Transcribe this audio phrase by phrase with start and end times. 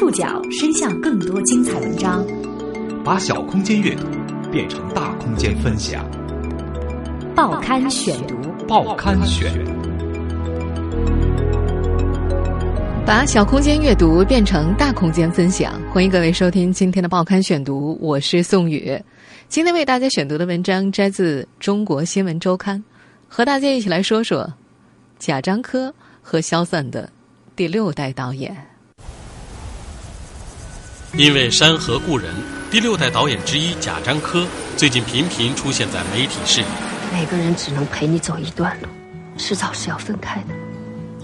[0.00, 2.24] 触角伸向更多精彩文章，
[3.04, 4.06] 把小空间阅读
[4.50, 6.02] 变成大空间分享。
[7.36, 8.34] 报刊选读，
[8.66, 9.52] 报刊选，
[13.04, 15.78] 把小空间阅读变成大空间分享。
[15.92, 18.98] 欢迎各位收听今天的报刊选读，我是宋宇。
[19.48, 22.78] 今天为大家选读的文章摘自《中国新闻周刊》，
[23.28, 24.50] 和大家一起来说说
[25.18, 27.06] 贾樟柯和肖散的
[27.54, 28.69] 第六代导演。
[31.16, 32.32] 因为《山河故人》，
[32.70, 34.46] 第六代导演之一贾樟柯
[34.76, 36.66] 最近频频出现在媒体视野。
[37.12, 38.86] 每个人只能陪你走一段路，
[39.36, 40.54] 迟早是要分开的。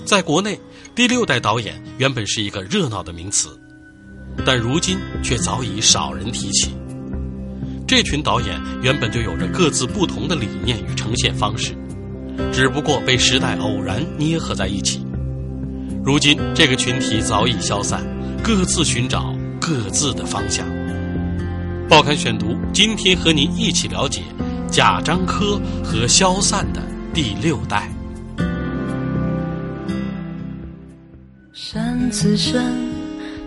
[0.05, 0.59] 在国内，
[0.95, 3.57] 第六代导演原本是一个热闹的名词，
[4.45, 6.75] 但如今却早已少人提起。
[7.87, 11.77] 这群导演原本就有着各自不同的理念与呈现方式，
[12.53, 15.07] 只不过被时代偶然捏合在一起。
[16.05, 18.05] 如今，这个群体早已消散，
[18.43, 19.33] 各自寻找。
[19.67, 20.65] 各自的方向。
[21.89, 24.23] 报刊选读，今天和您一起了解
[24.71, 26.81] 贾樟柯和消散的
[27.13, 27.91] 第六代。
[31.53, 32.73] 山自山，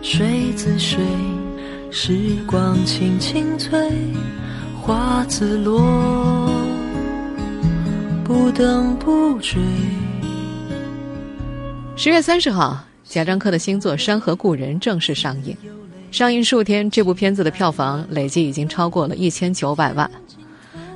[0.02, 0.98] 水自水，
[1.90, 3.90] 时光轻轻催，
[4.78, 6.50] 花自落，
[8.22, 9.58] 不等不追。
[11.96, 15.56] 十月三十号，贾樟柯的新作《山河故人》正式上映。
[16.10, 20.10] 上映数天，这部片子的票房累计已经超过了一千九百万。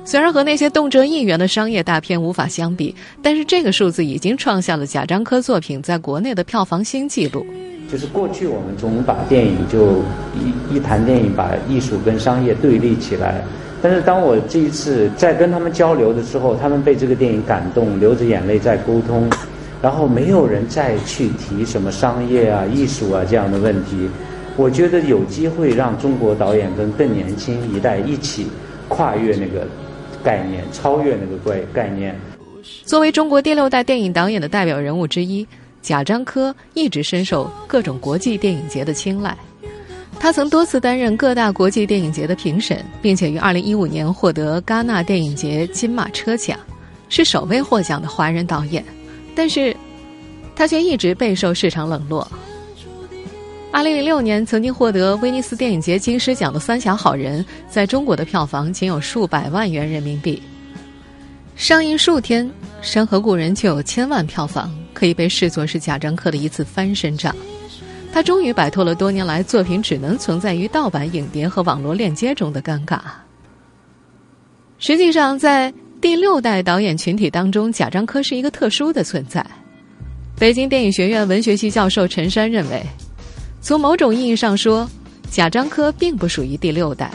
[0.03, 7.45] 虽然和那些动辄亿元的商业大片无法相比，但是这个数字已经创下了贾樟柯作品在国内的票房新纪录。
[7.89, 10.03] 就是过去我们总把电影就
[10.35, 13.41] 一一谈电影，把艺术跟商业对立起来。
[13.81, 19.29] 但是当我这一次在跟他们交流的时候，他们被这个电影感动，流着眼泪在沟通，
[19.81, 24.09] 然后没有人再去提什么商业啊、艺术啊这样的问题。
[24.57, 28.47] 我觉得有机会让中国导演跟更年轻一代一起
[28.87, 29.67] 跨越那个
[30.23, 32.15] 概念，超越那个概概念。
[32.83, 35.45] 作为中国第六代电影导演的代表人物之一，
[35.81, 39.37] 贾樟柯一直深受各种国际电影节的青睐。
[40.19, 46.57] 他曾多次担任各大国际电影节的评审，并且于2015年获得戛纳电影节金马车奖，
[47.09, 48.83] 是首位获奖的华人导演。
[49.35, 49.75] 但是，
[50.55, 52.25] 他却一直备受市场冷落。
[53.75, 60.41] 二零零六年，曾经获得威尼斯电影节金狮奖的《三峡好人》在中国的票房仅有数百万元人民币。
[61.57, 62.47] 上映数天，
[62.81, 67.35] 《山河故人》就有千万票房，可以被视作是贾樟柯的一次翻身仗。
[68.13, 72.99] 他终于摆脱了多年来作品只能存在于盗版影碟和网络链接中的尴尬。
[74.79, 79.45] 实际上，在第六代导演群体当中，贾樟柯是一个特殊的存在。
[80.39, 82.81] 北京电影学院文学系教授陈山认为。
[83.65, 84.87] 从某种意义上说，
[85.31, 87.09] 贾樟柯并不属于第六代，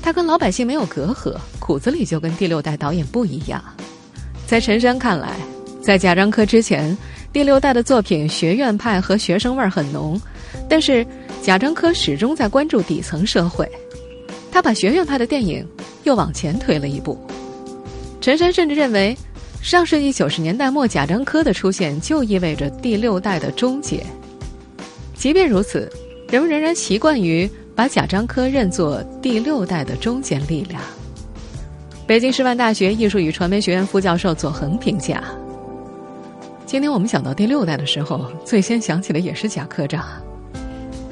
[0.00, 3.60] 他跟老百姓没有隔阂，骨子里就跟第六代导演不一样。
[4.46, 5.34] 在陈山看来，
[5.82, 6.96] 在贾樟柯之前，
[7.32, 10.16] 第六代的作品学院派和学生味儿很浓，
[10.68, 11.04] 但是
[11.42, 13.68] 贾樟柯始终在关注底层社会，
[14.52, 15.66] 他把学院派的电影
[16.04, 17.18] 又往前推了一步。
[18.20, 19.18] 陈山甚至认为，
[19.60, 24.06] 上世纪九十年代末贾樟柯的出现就意味着第六代的终结。
[25.22, 25.88] 即便如此，
[26.30, 30.82] 人们仍然习惯于把贾樟柯认作第六代的中坚力量。
[32.08, 35.22] 北京师范大学艺术与传媒学院副教授左恒评价
[36.66, 40.04] ：“今天我们想到第六代的时候，最先想起的也是贾科长。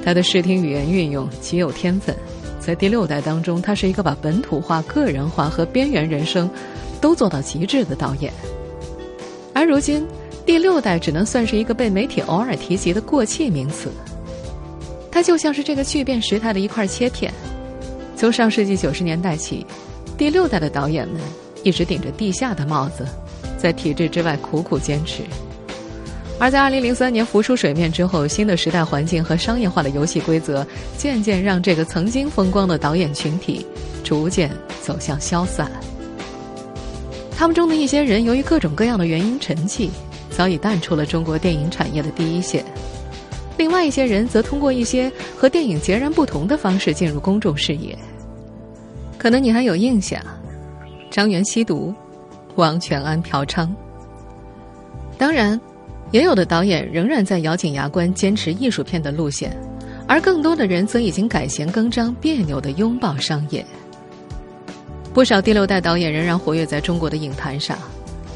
[0.03, 2.13] 他的视听语言运用极有天分，
[2.59, 6.49] 在第六代当中，他是一个把本土化、个人化和边缘人生
[6.99, 8.33] 都做到极致的导演。
[9.53, 10.05] 而如今。”
[10.45, 13.89] 第六代只能算是一个被媒体偶尔提及的过气名词。
[15.11, 17.33] 它就像是这个巨变时代的一块切片。
[18.15, 19.65] 从上世纪九十年代起，
[20.17, 21.19] 第六代的导演们
[21.63, 23.05] 一直顶着地下的帽子，
[23.57, 25.23] 在体制之外苦苦坚持。
[26.39, 30.65] 而在二零零三年浮出水面之后，新的时代环境和商业化的游戏规则，
[30.97, 33.65] 渐渐让这个曾经风光的导演群体
[34.03, 34.49] 逐渐
[34.81, 35.71] 走向消散。
[37.37, 39.89] 他们中的一些人，由于各种各样的原因沉寂。
[40.41, 42.65] 早已淡出了中国电影产业的第一线，
[43.59, 47.95] 另外一些人则通过一些和电影截然不同的方式进入公众视野。
[49.19, 50.19] 可能你还有印象，
[51.11, 51.93] 张元吸毒，
[52.55, 53.69] 王全安嫖娼。
[55.15, 55.61] 当然，
[56.09, 59.55] 也有的导演仍然在咬紧牙关坚持艺术片的路线，
[60.07, 63.63] 而更多的人则已经改弦更张，别扭的拥抱商业。
[65.13, 67.77] 不少第六代导演仍然活跃在中国的影坛上。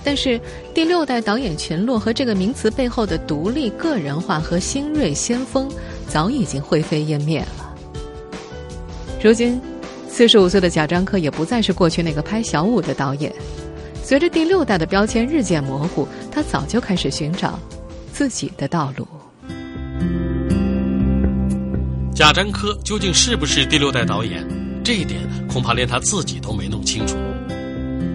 [0.05, 0.39] 但是，
[0.71, 5.67] 第六代导演群落和这个名词背后的独立、个人化和新锐先锋，
[6.07, 7.75] 早已经灰飞烟灭了。
[9.19, 9.59] 如今，
[10.07, 13.33] 四十五岁的贾樟柯也不再是过去那个拍小五的导演。
[14.03, 17.59] 随着第六代的标签日渐模糊，他早就开始寻找
[18.13, 19.07] 自己的道路。
[22.13, 24.47] 贾樟柯究竟是不是第六代导演？
[24.83, 25.19] 这一点
[25.49, 27.17] 恐怕连他自己都没弄清楚。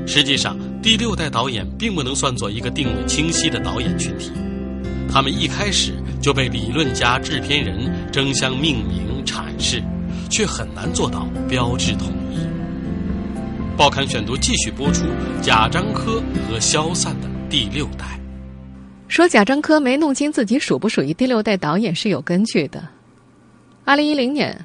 [0.07, 4.33] 实际上，第六代导演并不能算作一个定位清晰的导演群体，
[5.13, 5.93] 他们一开始
[6.23, 9.83] 就被理论家、制片人争相命名阐释，
[10.31, 12.39] 却很难做到标志统一。
[13.77, 15.05] 报刊选读继续播出
[15.43, 18.19] 贾樟柯和消散的第六代。
[19.07, 22.83] 说贾樟柯没弄清自己属不属于第六代导演是有根据的。
[23.85, 24.59] 二零一零年。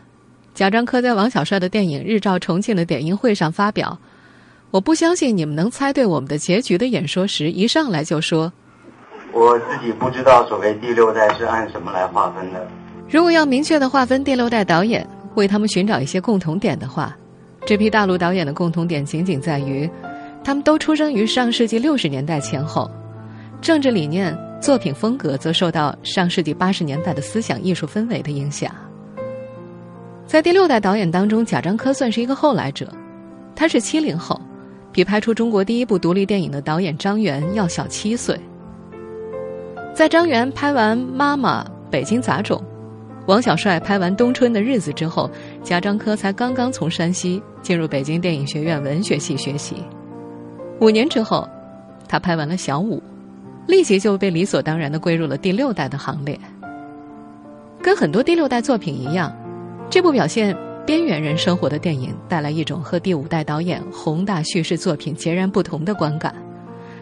[0.54, 4.00] 贾樟柯在王小帅的电影《日照重庆》的点映会上发表
[4.76, 8.52] “我不相信你们能猜对我们的结局”的演说时，一上来就说
[9.32, 12.68] ：“我自己不知道所谓第六代是按什么来划分的。
[13.10, 17.16] 如果要明确的划分第六代导演，为他们寻找一些共同点的话，
[17.66, 19.90] 这批大陆导演的共同点仅仅在于，
[20.44, 22.92] 他们都出生于上世纪六十年代前后，
[23.62, 28.70] 政治理念、作品风格则受到上世纪八十年代的思想艺术氛围的影响。”
[30.28, 32.92] 在第六代导演当中，贾樟柯算是一个后来者，
[33.56, 34.38] 他是七零后，
[34.96, 38.40] 比拍出中国第一部独立电影的导演张元要小七岁。
[39.94, 42.58] 在张元拍完《妈妈》《北京杂种》，
[43.28, 45.30] 王小帅拍完《冬春的日子》之后，
[45.62, 49.76] 贾樟柯才刚刚从山西进入北京电影学院文学系学习。
[50.80, 51.46] 五年之后，
[52.08, 52.98] 他拍完了《小五》，
[53.68, 56.40] 立即就被理所当然的归入了第六代的行列。
[57.82, 59.30] 跟很多第六代作品一样。
[59.90, 66.34] 这部表现边缘人生活的电影，带来一种和第五代导演宏大叙事作品截然不同的观感，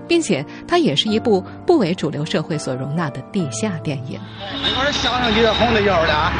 [0.08, 4.14] 并且它也是一部不为主流社会所容纳的地下电影。
[4.14, 6.32] 一会儿相声节红的油的啊，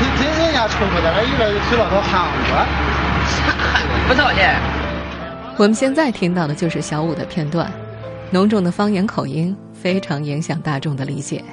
[0.00, 1.26] 你听人家吹吹的，那一
[2.00, 2.66] 喊我，
[4.08, 4.14] 不。
[5.62, 7.70] 我们现在听到的就是小五的片段，
[8.30, 11.44] 浓重的方言口音非常影响大众的理解。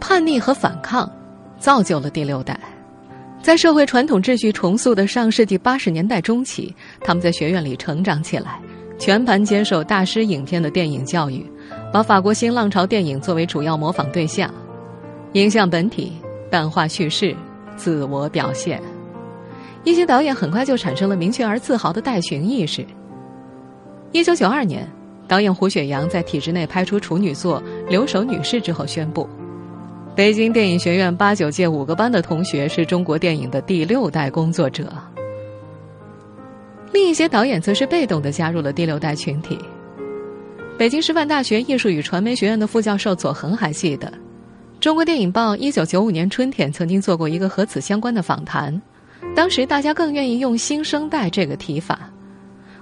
[0.00, 1.10] 叛逆和反抗，
[1.58, 2.58] 造就了第六代。
[3.42, 8.60] 在社会传统秩序重塑的上世纪八十年代中期，他们在学院里成长起来，
[8.98, 11.46] 全盘接受大师影片的电影教育，
[11.92, 14.52] 把法国新浪潮电影作为主要模仿对象，
[15.34, 16.12] 影像本体，
[16.50, 17.34] 淡化叙事，
[17.76, 18.82] 自我表现。
[19.84, 22.84] 一些导演很快就产生了明确而自豪的代群意识。
[24.10, 24.86] 一九九二年，
[25.28, 29.28] 导演胡雪阳在体制内拍出处女作《留守女士》之后宣布。
[30.18, 34.92] 北京电影学院八九届五个班的同学是中国电影的第六代工作者，
[36.92, 39.56] 另一些导演则是被动的加入了第六代群体。
[40.76, 44.08] 北京师范大学艺术与传媒学院的副教授左恒还记得，
[44.80, 48.82] 《中国电影报》一九九五年春天曾经做过一个和此相关的访谈，
[49.36, 52.10] 当时大家更愿意用“新生代”这个提法，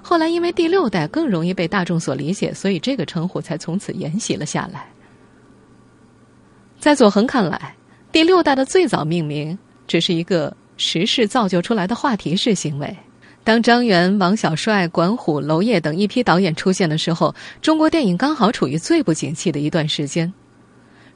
[0.01, 4.87] 后来因为“第六代”更容易被大众所理解，所以这个称呼才从此沿袭了下来。
[6.79, 7.75] 在左恒看来，
[8.11, 9.57] 第六代的最早命名
[9.87, 12.95] 只是一个时势造就出来的话题式行为。
[13.43, 20.31] 当张元、王小帅、管虎、娄烨等一批导演出现的时候，中国电影刚好处于最不景气的一段时间。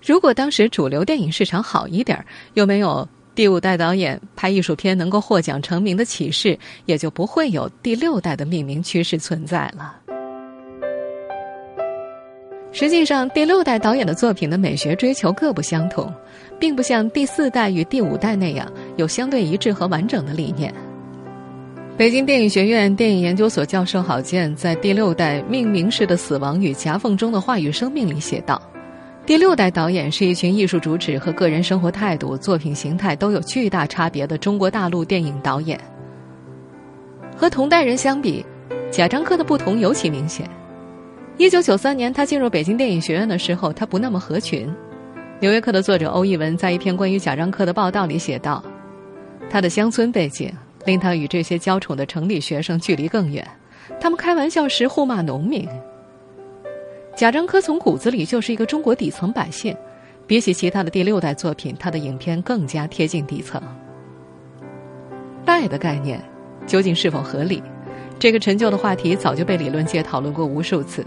[0.03, 9.97] 如果当时主流电影市场好一点，又没有第五代导演拍艺术片能够获奖成名的启示，也就不会有第六代的命名趋势存在了。
[12.73, 16.11] 实际上，第六代导演的作品的美学追求各不相同，
[16.57, 20.73] 并不像第四代与第五代那样有相对一致和完整的理念。
[21.97, 28.59] 北京电影学院电影研究所教授郝建在《第六代命名式的死亡与夹缝中的话语生命》里写道
[29.27, 35.77] ：“第六代导演是一群艺术主旨和个人生活态度、作品形态都有巨大差别的中国大陆电影导演。
[37.35, 38.43] 和同代人相比，
[38.89, 40.49] 贾樟柯的不同尤其明显。”
[41.41, 44.67] 一九九三年，他进入北京电影学院的时候，他不那么合群。
[45.39, 48.63] 《纽约客》的作者欧义文在一篇关于贾樟柯的报道里写道
[49.49, 50.53] ：“他的乡村背景
[50.85, 53.43] 令他与这些娇宠的城里学生距离更远，
[53.99, 55.67] 他们开玩笑时互骂农民。
[57.15, 59.75] 贾樟柯从骨子里就是一个中国底层百姓，
[60.27, 63.59] 比起其他的第六代作品，他的影片更加贴近底层。
[65.43, 66.23] 代的概念
[66.67, 67.63] 究竟是否合理？
[68.19, 71.03] 这个陈旧的话题早就被理论界讨论过无数次。”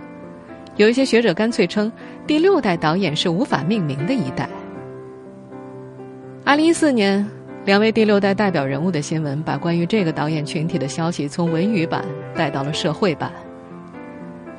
[0.77, 1.91] 有一些学者干脆称，
[2.27, 4.49] 第六代导演是无法命名的一代。
[6.45, 7.25] 二零一四年，
[7.65, 12.05] 两位第六代代表人物的新闻，把关于这个导演群体的消息从文娱版
[12.35, 13.33] 带到了社会版。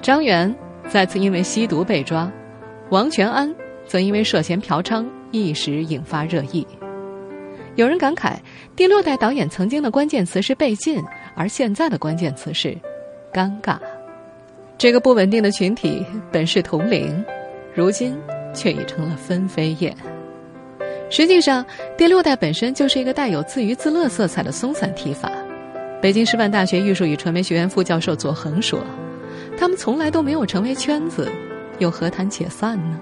[0.01, 0.55] 张元
[0.87, 2.31] 再次因为吸毒被抓，
[2.91, 3.53] 王全安
[3.85, 6.65] 则因为涉嫌嫖娼一时引发热议。
[7.75, 8.35] 有人感慨，
[8.73, 11.03] 第六代导演曾经的关键词是被禁，
[11.35, 12.77] 而现在的关键词是
[13.33, 13.77] 尴尬。
[14.77, 17.23] 这个不稳定的群体本是同龄，
[17.73, 18.13] 如今
[18.53, 19.95] 却已成了分飞燕。
[21.09, 21.65] 实际上，
[21.97, 25.31] 第六代本身就是一个带有自娱自乐色彩的松散提法。
[26.01, 28.79] 北京师范大学艺术与传媒学院副教授左恒说
[29.57, 31.31] ：“他们从来都没有成为圈子，
[31.79, 32.99] 又何谈解散呢？”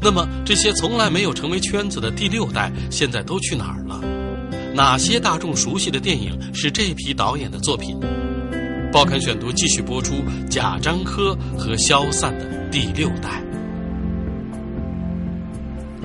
[0.00, 4.00] 那么，这些从来没有成为圈子的第六代，现在都去哪儿了？
[4.76, 7.98] 哪些大众熟悉的电影是这批导演的作品？
[8.92, 10.16] 报刊选读继续播出
[10.50, 13.42] 贾樟柯和消散的第六代。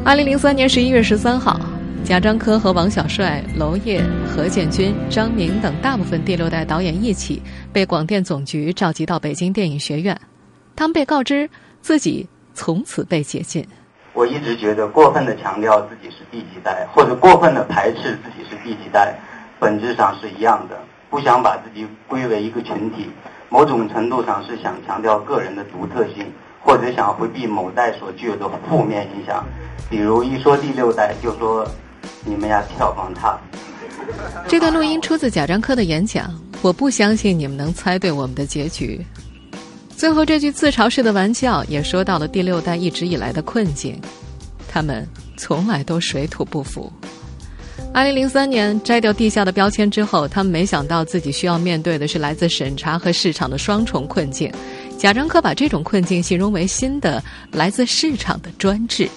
[0.05, 1.59] 二零零三年十一月十三号，
[2.05, 7.41] 贾樟柯和王小帅、娄烨、何建军、张明等大部分第六代导演一起
[7.73, 10.17] 被广电总局召集到北京电影学院，
[10.77, 11.49] 他们被告知
[11.81, 13.67] 自己从此被解禁。
[14.13, 19.15] 我一直觉得，过分的强调自己是第几代，或者过分的排斥自己是第几代，
[19.59, 20.77] 本质上是一样的。
[21.09, 23.09] 不想把自己归为一个群体，
[23.49, 29.45] 某种程度上是想强调个人的独特性，或者想回避某代所具有的负面影响。
[29.89, 31.67] 比如一说第六代，就说
[32.23, 33.37] 你们呀票房差。
[34.47, 36.33] 这段录音出自贾樟柯的演讲。
[36.61, 39.03] 我不相信你们能猜对我们的结局。
[40.01, 44.01] 最后这句自嘲式的玩笑，也说到了第六代一直以来的困境：
[44.67, 46.91] 他们从来都水土不服。
[47.93, 54.51] 二零零三年摘掉地下的标签之后，他们没想到自己需要面对的是来自审查和市场的双重困境。
[54.97, 59.07] 贾樟柯把这种困境形容为新的来自市场的专制。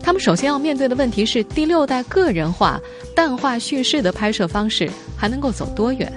[0.00, 2.80] 他们首先要面对的问题是：第六代个人化、
[3.14, 6.12] 淡化叙事的拍摄方式还能够走多远？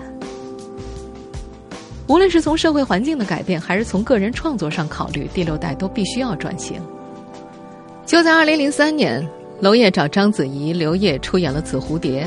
[2.10, 6.82] 无论是从社会环境的改变，还是从个人创作上考虑，第六代都必须要转型。
[8.04, 9.24] 就在二零零三年，
[9.62, 12.26] 娄烨找章子怡、刘烨出演了《紫蝴蝶》，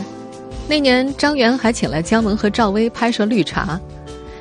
[0.69, 3.81] 那年张元还请来姜文和赵薇拍摄《绿茶》，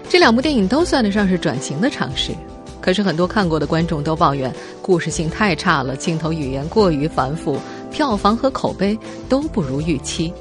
[0.08, 2.32] 这两部电影都算得上是转型的尝试。
[2.80, 7.58] 可是很多看过的观众都抱怨故事性太差了，镜头语言过于繁复，
[7.92, 8.96] 票房和口碑
[9.28, 10.32] 都不如预期。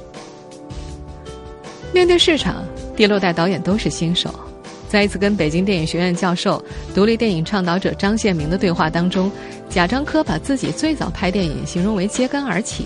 [1.91, 2.63] 面对市场，
[2.95, 4.29] 第六代导演都是新手。
[4.91, 6.61] 在一次跟北京电影学院教授、
[6.93, 9.31] 独立电影倡导者张献明的对话当中，
[9.69, 12.85] 贾樟柯把自己最早拍电影形容为揭竿而起。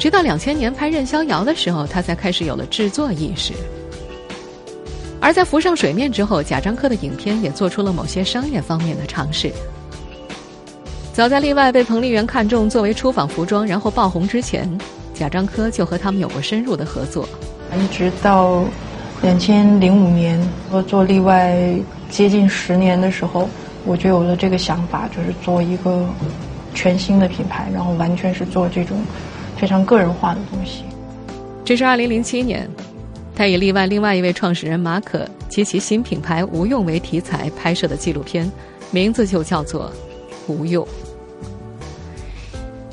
[0.00, 3.52] 直到两千年拍《任逍遥》的时候，他才开始有了制作意识。
[5.20, 9.52] 而在浮上水面之后，贾樟柯的影片也做出了某些商业方面的尝试。
[11.12, 14.68] 早在《例外》被彭丽媛看中作为出访服装，然后爆红之前，
[15.14, 17.28] 贾樟柯就和他们有过深入的合作，
[17.78, 18.64] 一直到。
[19.22, 21.56] 两千零五年，我做例外
[22.08, 23.48] 接近十年的时候，
[23.84, 26.06] 我就有了这个想法，就是做一个
[26.74, 28.96] 全新的品牌，然后完全是做这种
[29.56, 30.84] 非常个人化的东西。
[31.64, 32.68] 这是二零零七年，
[33.34, 38.50] 他以例外另外一位创始人马可及其新品牌“无用”为题材拍摄的纪录片，
[38.92, 39.90] 名字就叫做
[40.52, 40.84] 《无用》。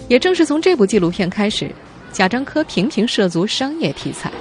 [0.08, 1.70] 也正是从这部纪录片开始，
[2.12, 4.32] 贾樟柯频频涉足商业题材。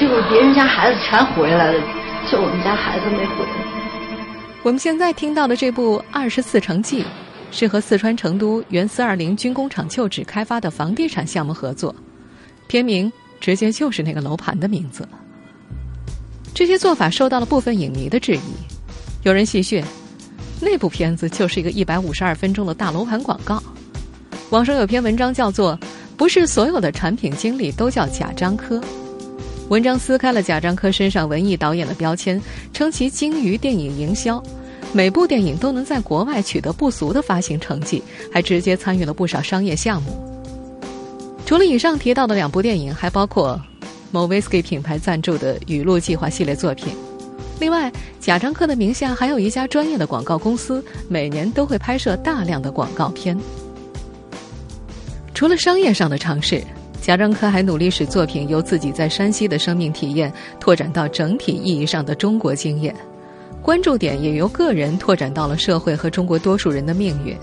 [0.00, 1.78] 结果别人家孩子全回来了，
[2.32, 3.50] 就我们家孩子没回来。
[4.62, 7.02] 我们现在听到的这部《二十四城记》，
[7.50, 11.94] 是和四川成都原四二零军工厂旧址开发的房地产项目合作，
[12.66, 15.06] 片名直接就是那个楼盘的名字。
[16.54, 18.40] 这些做法受到了部分影迷的质疑，
[19.24, 19.84] 有人戏谑，
[20.62, 23.62] 那部片子就是一个一百五十二分钟的大楼盘广告。
[24.48, 25.76] 网上有篇文章叫做
[26.16, 28.78] 《不是所有的产品经理都叫贾樟柯》。
[29.70, 34.42] 文章撕开了贾樟柯身上文艺导演的标签，称其精于电影营销，
[34.92, 40.10] 每部电影都能在国外取得不俗的发行成绩，还直接参与了不少商业项目。
[41.46, 43.60] 除了以上提到的两部电影，还包括
[44.10, 46.92] 某 whisky 品牌赞助的《雨露计划》系列作品。
[47.60, 53.38] 另外，贾樟柯的名下还有一家专业的广告公司，每年都会拍摄大量的广告片。
[55.32, 56.60] 除了商业上的尝试。
[57.00, 62.94] 贾樟柯还努力使作品由自己在山西的生命体验拓展到整体意义上的中国经验，
[63.62, 67.34] 关注点也由个人拓展到了社会和中国多数人的命运。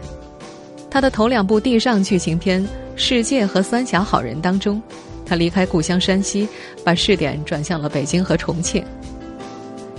[0.89, 2.63] 他的头两部地上剧情片
[2.95, 4.81] 《世界》和《三峡好人》当中，
[5.25, 6.47] 他离开故乡山西，
[6.83, 8.83] 把视点转向了北京和重庆。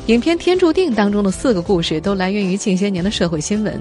[0.06, 3.78] 影片《天注定》当中的四个故事都来源于近些年的社会新闻。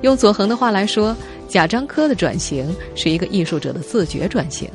[0.00, 1.16] 用左恒的话来说。
[1.52, 4.66] 贾樟柯的转型是一个艺术者的自觉转型。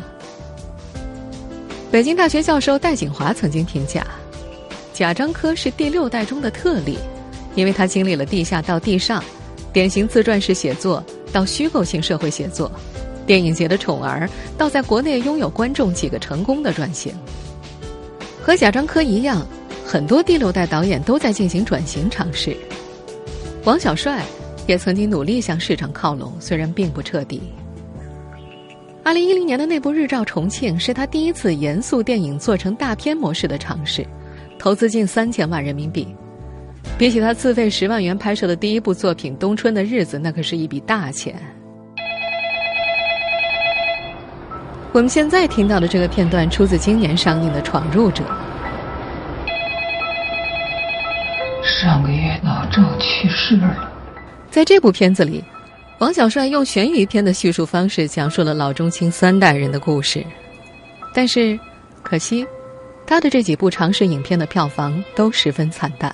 [1.89, 4.05] 北京大学教授戴锦华曾经评价，
[4.93, 6.99] 贾樟柯是第六代中的特例，
[7.55, 9.23] 因为他经历了地下到地上、
[9.73, 11.03] 典型自传式写作
[11.33, 12.71] 到虚构性社会写作、
[13.25, 17.11] 电影节的宠儿到在国内拥有观众几个成功的转型。
[18.39, 19.43] 和贾樟柯一样，
[19.83, 22.55] 很多第六代导演都在进行转型尝试。
[23.63, 24.23] 王小帅
[24.67, 27.41] 也曾经努力向市场靠拢，虽然并不彻底。
[29.03, 34.05] 二零一零年的那部《日照重庆》是他第一次严肃电影做成大片模式的尝试，
[34.59, 36.05] 投资近三千万人民币。
[36.97, 41.33] 比起他自费十万元拍摄的第一部作品《冬春的日子》，那可是一笔大钱。
[44.91, 48.23] 我们现在听到的这个片段出自今年上映的《闯入者》。
[51.63, 53.86] 上个月老赵去世了，
[54.57, 55.43] 在这部片子里。
[55.99, 60.25] 王小帅用悬疑片的叙述方式讲述了老中青三代人的故事，
[61.13, 61.59] 但是，
[62.01, 62.43] 可惜，
[63.05, 66.11] 他的这几部尝试影片的票房都十分惨淡。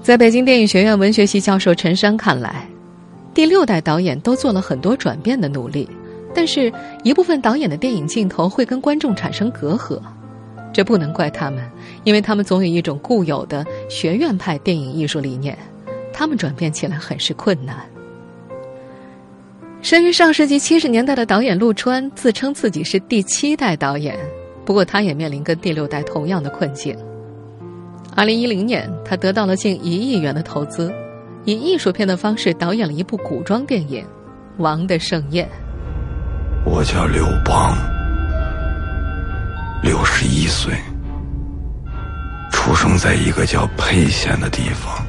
[0.00, 2.68] 在北京电影学院文学系教授陈山看来，
[3.34, 5.90] 第六代导演都做了很多转变的努力，
[6.32, 6.72] 但是
[7.02, 10.00] 一部分导演的电影镜头会跟观众产生隔阂，
[10.72, 11.68] 这不能怪他们，
[12.04, 15.58] 因为他们总有一种固有的学院派电影艺术理念。
[16.18, 17.76] 他们转变起来很是困难。
[19.82, 24.16] 生于上世纪七十年代的导演陆川自称自己是第七代导演，
[24.64, 26.96] 不过他也面临跟第六代同样的困境。
[28.16, 30.90] 二零一零年，他得到了近一亿元的投资，
[31.44, 34.02] 以艺术片的方式导演了一部古装电影
[34.56, 35.46] 《王的盛宴》。
[36.64, 37.76] 我叫刘邦，
[39.82, 40.72] 六十一岁，
[42.50, 45.06] 出生在一个叫沛县的地方。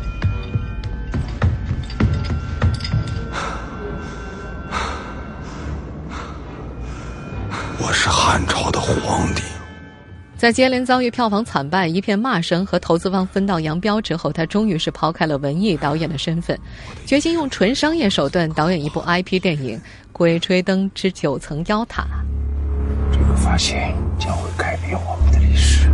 [7.79, 9.43] 我是汉朝的皇帝。
[10.35, 16.57] 在接连遭遇票房惨败、一片骂声和投资方分道扬镳之后，他终于是抛开了文艺导演的身份，
[17.05, 19.77] 决心用纯商业手段 导演一部 IP 电影
[20.11, 22.03] 《鬼吹灯之九层妖塔》。
[23.11, 25.85] 这个发现将会改变我们的历史。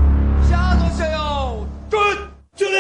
[0.50, 2.02] 下座向右，准，
[2.56, 2.74] 敬礼。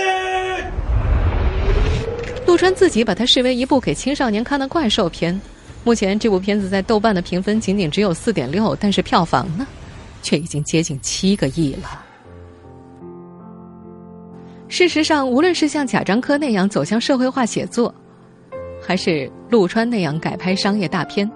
[2.46, 5.40] 陆川自己把它视为一部给青少年看的怪兽片。
[5.86, 9.68] 目前这部片子在豆瓣的评分仅仅只有四点六，但是票房呢，
[10.22, 12.06] 却已经接近七个亿了。
[14.70, 17.94] 事实上，无论是像贾樟柯那样走向社会化写作，
[18.82, 21.30] 还是陆川那样改拍商业大片，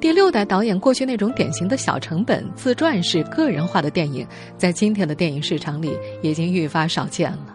[0.00, 7.54] 第六代导演过去那种典型的小成本自传式个人化的电影，在今天的电影市场里已经愈发少见了。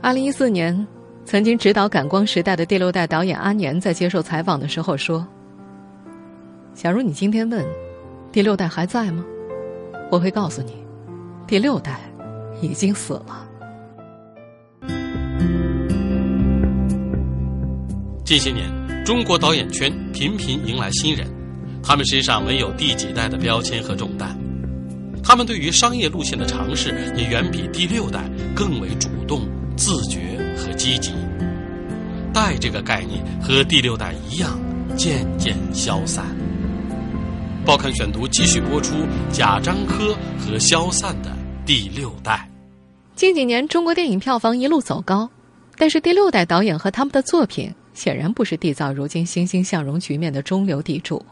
[0.00, 0.86] 二零一四年。
[1.30, 5.24] 曾经指导《感光时代》的第六代导演阿年在接受采访的时候说
[6.74, 7.64] ：“假如你今天问，
[8.32, 9.24] 第六代还在吗？
[10.10, 10.72] 我会告诉你，
[11.46, 12.00] 第六代
[12.60, 13.48] 已经死了。”
[18.24, 18.68] 近些年，
[19.04, 21.28] 中国导演圈频频迎来新人，
[21.80, 24.36] 他们身上没有第几代的标签和重担，
[25.22, 29.42] 他们对于商业路线的尝试也远比第六代更为主动、
[29.76, 30.29] 自觉。
[30.56, 31.12] 和积极，
[32.32, 34.58] 代这个概念和第六代一样
[34.96, 36.24] 渐渐消散。
[37.64, 38.94] 报刊选读继续播出
[39.30, 41.30] 贾樟柯和消散的
[41.66, 42.48] 第六代。
[43.14, 45.28] 近几年中国电影票房一路走高，
[45.76, 51.22] 但是第六代导演和他们的作品显然不是缔造如今欣欣向荣局面的中流砥柱。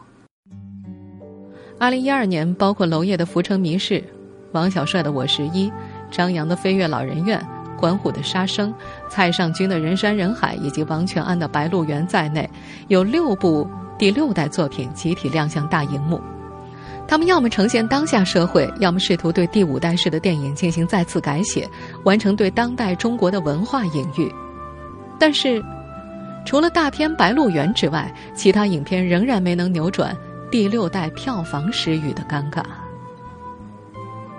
[1.79, 3.99] 二零一二年，包括娄烨的《浮城谜事》，
[4.51, 5.67] 王小帅的《我十一》，
[6.11, 7.39] 张扬的《飞越老人院》。
[7.79, 8.73] 关虎的杀生，
[9.09, 12.47] 蔡尚君的人山人海，以及王全安的白鹿原在内，
[12.89, 13.65] 有六部
[13.97, 16.21] 第六代作品集体亮相大荧幕。
[17.07, 21.67] 他们要么呈现当下社会，要么试图对第五代式的电影进行再次改写，
[22.03, 24.31] 完成对当代中国的文化隐喻。
[25.17, 25.63] 但是，
[26.45, 30.15] 除了大片《白鹿原》之外，其他影片仍然没能扭转
[30.51, 32.61] 第六代票房失语的尴尬。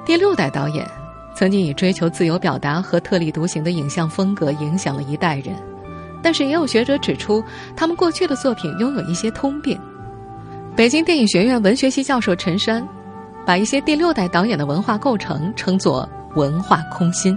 [0.05, 1.00] 第六代导演。
[1.41, 5.57] 曾经以追求自由表达和特立独行的影像风格影响了一代人，
[6.23, 7.43] 但是也有学者指出，
[7.75, 9.81] 他们过去的作品拥有一些通病。
[10.77, 12.87] 北京电影学院文学系教授陈山，
[13.47, 17.35] 把一些第六代导演的文化构成称作“文化空心”。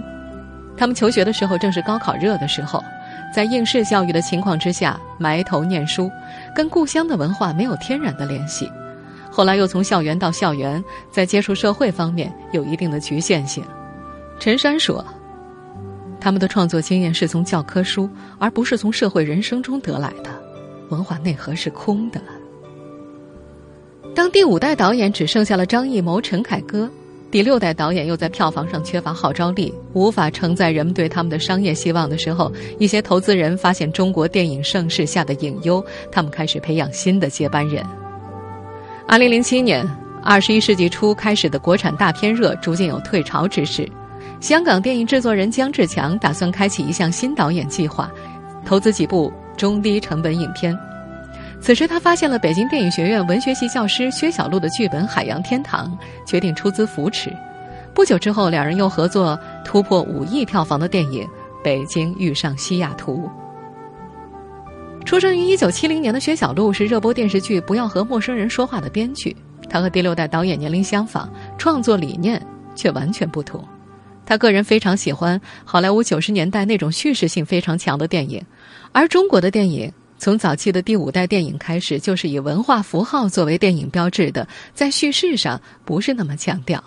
[0.76, 2.84] 他们求学的时候正是高考热的时候，
[3.34, 6.10] 在应试教育的情况之下埋头念书，
[6.54, 8.70] 跟故乡的文化没有天然的联系。
[9.30, 13.64] 后来又从校园到校园，在接触社会方面有一定的局限性。
[14.38, 15.04] 陈山说
[16.20, 20.30] ：“他们的创作经验是从教科书，而不是从社会人生中得来的，
[20.90, 22.20] 文化内核是空的。
[24.14, 26.88] 当第五代导演只剩下了张艺谋、陈凯歌，
[27.30, 37.84] 第六代导演又在票房上缺乏号召力，无法承载人们对他们的商业希望的时候，一些投资人发现中国电影盛世下的隐忧，他们开始培养新的接班人。
[39.08, 39.84] 二零零七年，
[40.22, 43.88] 二十一世纪初开始的国产大片热逐渐有退潮之势。
[44.44, 48.10] 香港电影制作人姜志强打算开启一项新导演计划，
[48.62, 50.78] 投资几部中低成本影片。
[51.62, 55.90] 此时，他发现了北京电影学院文学系教师薛晓璐的剧本《海洋天堂》，
[56.30, 57.34] 决定出资扶持。
[57.94, 61.24] 不久之后，两人又合作突破五亿票房的电影
[61.64, 63.26] 《北京遇上西雅图》。
[65.06, 69.34] 出生于一九七零年的薛晓璐是热播电视剧《不要和陌生人说话》的编剧。
[69.70, 72.38] 他和第六代导演年龄相仿，创作理念
[72.74, 73.66] 却完全不同。
[74.26, 78.42] 他个人非常喜欢好莱坞九十年代那种叙事性非常强的电影，
[78.92, 86.82] 而中国的电影从早期的第五代电影开始就是以文化符号作为电影标志的，在叙事上不是那么强调。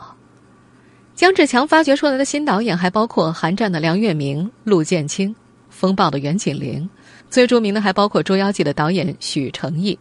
[1.14, 5.32] 姜志强发掘出来的新导演还包括《寒战》的梁月明、陆剑清，
[5.70, 6.88] 《风暴》的袁锦麟，
[7.30, 9.98] 最著名的还包括《捉妖记》的导演许成义。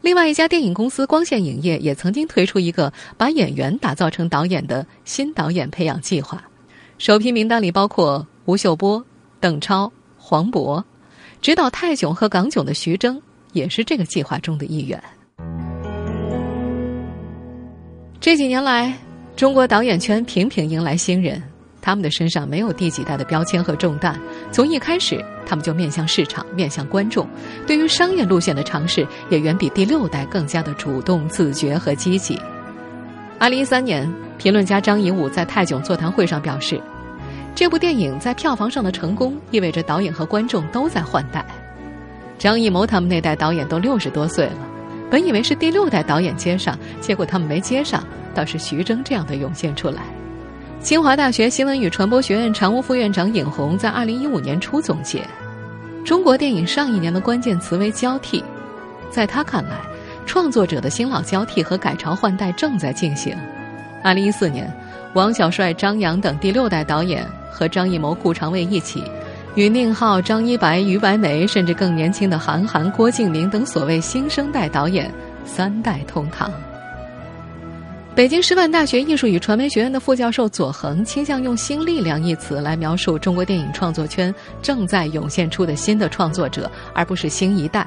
[0.00, 6.42] 另外一家电影公司光线影业也曾经推出一个把演员打造成导演的新导演培养计划。
[7.00, 9.02] 首批名单里包括吴秀波、
[9.40, 10.84] 邓超、黄渤，
[11.40, 13.18] 指导泰囧和港囧的徐峥
[13.54, 15.02] 也是这个计划中的一员。
[18.20, 18.94] 这几年来，
[19.34, 21.42] 中国导演圈频频迎来新人，
[21.80, 24.20] 他们的身上没有第几代的标签和重担，
[24.52, 27.26] 从一开始他们就面向市场、面向观众，
[27.66, 32.38] 对于商业路线的尝试也远比第六代更加的主动、自觉和积极。
[33.40, 36.78] 二零一三年，评论家张颐武在泰囧座谈会上表示，
[37.54, 41.42] 这部电影在票房上的成功意味着导演和观众都在换代。
[42.38, 44.58] 张艺谋他们那代导演都六十多岁了，
[45.10, 50.02] 本以为是第六代导演接上，结果他们没接上，倒是徐峥这样的涌现出来。
[50.82, 55.26] 清华大学新闻与传播学院常务副院长尹红在二零一五年初总结，
[56.04, 58.44] 中国电影上一年的关键词为交替，
[59.10, 59.80] 在他看来。
[60.26, 63.36] 创作者的新老交替和改朝换代正在进行。
[64.02, 64.72] 二零一四年，
[65.14, 69.02] 王小帅、张扬等第六代导演和张艺谋、顾长卫一起，
[69.54, 75.12] 与宁浩、张一白、于白眉，甚至更年轻的韩寒、郭敬明等所谓新生代导演
[75.44, 76.50] 三代同堂。
[78.14, 87.86] 北京师范大学艺术与传媒学院的副教授左恒倾向用“新力量”一词来描述中国电影创作圈正在涌现出的新的创作者，而不是新一代。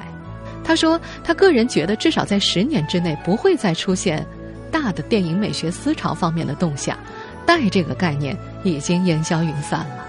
[0.64, 4.26] 他说：“他个人觉得，至少在十年之内不会再出现
[4.70, 6.96] 大的电影美学思潮方面的动向。
[7.46, 10.06] 代这个概念已经烟消云散了。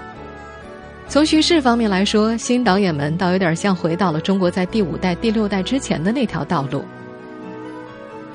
[1.10, 6.86] 从叙事方面来说，新导演们倒有点像回到了中国在第五代、第六代之前的那条道路。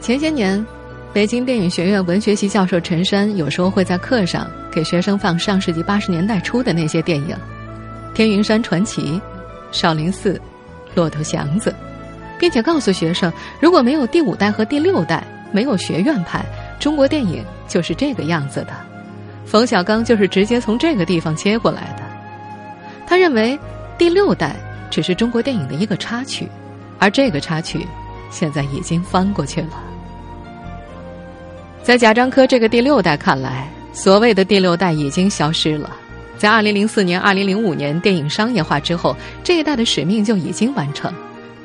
[0.02, 0.64] 前些年，
[1.12, 7.35] 北京电影学院文学系教授陈山有时候会在课上给学生放上世纪八十年代初的那些电影，
[8.14, 9.02] 《天云山传奇》
[9.72, 10.35] 《少林寺》
[10.94, 11.70] 《骆驼祥子》。”
[12.40, 15.22] 并且告诉学生，如果没有第五代和第六代，
[15.53, 16.42] 没有学院派，
[16.81, 18.72] 中国电影就是这个样子的。
[19.44, 22.03] 冯小刚就是直接从这个地方接过来的。
[23.07, 23.59] 他认为，
[23.98, 24.57] 第六代
[24.90, 26.48] 只是中国电影的一个插曲，
[26.98, 27.87] 而这个插曲
[28.31, 29.83] 现在已经翻过去了。
[31.83, 35.90] 在贾樟柯这个第六代看来，所谓的第六代已经消失了。
[36.38, 41.12] 在二零零四年、二零零五年电影商业化之后，这一代的使命就已经完成。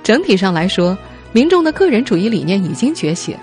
[0.06, 0.96] 整体上来说，
[1.32, 3.36] 民众的个人主义理念已经觉醒。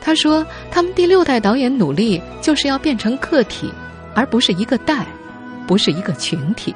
[0.00, 3.70] 他说：“他们第六代导演努力就是要变成个体，
[4.14, 5.06] 而不是一个代，
[5.66, 6.74] 不是一个群体。”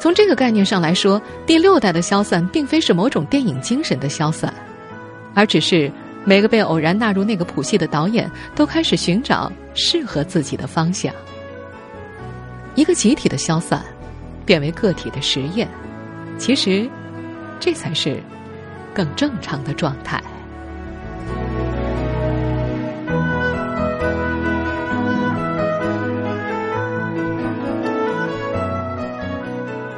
[0.00, 4.50] 从这个概念上来说，第六代的消散并非是某种电影精神的消散，
[5.34, 5.92] 而只是
[6.24, 11.12] 每个被偶然纳入那个谱系的导演都开始寻找适合自己的方向。
[12.74, 13.84] 一个集体的消散，
[14.46, 15.68] 变为个体的实验。
[16.36, 16.88] 其实，
[17.58, 18.20] 这才是
[18.92, 20.22] 更正常的状态。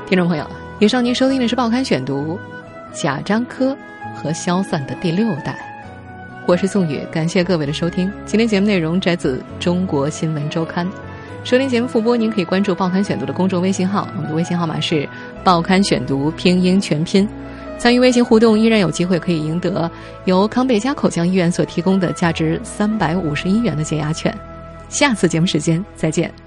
[0.07, 2.39] 听众朋友，以上您收听的是《报刊选读》，
[2.93, 3.77] 贾樟柯
[4.15, 5.59] 和消散的第六代。
[6.47, 8.13] 我是宋宇，感谢各位的收听。
[8.25, 10.87] 今天节目内容摘自《中国新闻周刊》。
[11.43, 15.09] 收听节目复播，您可以关注《报刊选读》的公众微信号，我们的微信号码是
[15.47, 17.29] “报刊选读”拼音全拼。
[17.79, 19.89] 参与微信互动，依然有机会可以赢得
[20.25, 24.37] 由康贝佳口腔医院所提供的价值三百五十一元的解压券。
[24.89, 26.46] 下次节目时间再见。